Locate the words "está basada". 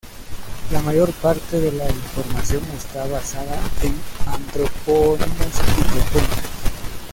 2.75-3.59